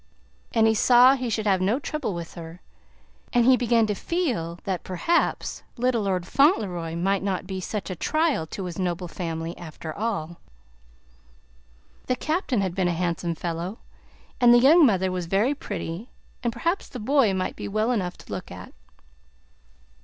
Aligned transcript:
And 0.51 0.65
he 0.65 0.73
saw 0.73 1.13
he 1.13 1.29
should 1.29 1.45
have 1.45 1.61
no 1.61 1.77
trouble 1.77 2.15
with 2.15 2.33
her, 2.33 2.59
and 3.33 3.45
he 3.45 3.55
began 3.55 3.85
to 3.85 3.93
feel 3.93 4.57
that 4.63 4.83
perhaps 4.83 5.61
little 5.77 6.01
Lord 6.01 6.25
Fauntleroy 6.25 6.95
might 6.95 7.21
not 7.21 7.45
be 7.45 7.61
such 7.61 7.91
a 7.91 7.95
trial 7.95 8.47
to 8.47 8.65
his 8.65 8.79
noble 8.79 9.07
family, 9.07 9.55
after 9.59 9.93
all. 9.93 10.37
The 12.07 12.15
Captain 12.15 12.61
had 12.61 12.73
been 12.73 12.87
a 12.87 12.93
handsome 12.93 13.35
fellow, 13.35 13.77
and 14.39 14.51
the 14.51 14.57
young 14.57 14.87
mother 14.87 15.11
was 15.11 15.27
very 15.27 15.53
pretty, 15.53 16.09
and 16.41 16.51
perhaps 16.51 16.89
the 16.89 16.99
boy 16.99 17.31
might 17.35 17.55
be 17.55 17.67
well 17.67 17.91
enough 17.91 18.17
to 18.17 18.31
look 18.33 18.49
at. 18.51 18.73